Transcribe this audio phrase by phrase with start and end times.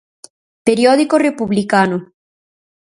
[0.67, 1.97] Periódico republicano.